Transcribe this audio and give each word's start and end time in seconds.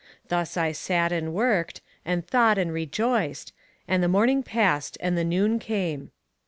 Thus 0.29 0.57
I 0.57 0.71
sat 0.71 1.11
and 1.11 1.31
worked, 1.31 1.81
and 2.03 2.25
thought 2.25 2.57
and 2.57 2.73
rejoiced; 2.73 3.53
and 3.87 4.01
the 4.01 4.07
morning 4.07 4.41
passed 4.41 4.97
and 4.99 5.15
the 5.15 5.23
noon 5.23 5.59
came. 5.59 6.09